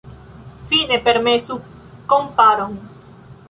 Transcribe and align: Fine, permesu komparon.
Fine, 0.69 0.95
permesu 1.09 1.55
komparon. 2.15 2.71